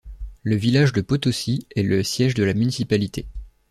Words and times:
Le 0.41 0.55
village 0.55 0.93
de 0.93 1.01
Potoci 1.01 1.67
est 1.75 1.83
le 1.83 2.01
siège 2.01 2.33
de 2.33 2.43
la 2.43 2.55
municipalité. 2.55 3.27